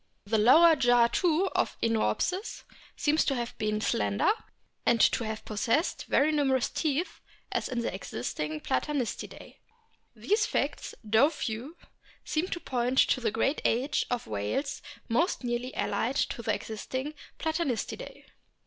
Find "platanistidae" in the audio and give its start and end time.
8.61-9.57, 17.37-18.25